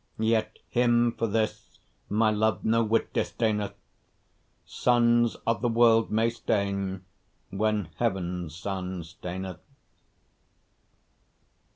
[0.17, 1.77] Yet him for this
[2.09, 3.75] my love no whit disdaineth;
[4.65, 7.05] Suns of the world may stain
[7.51, 9.59] when heaven's sun staineth.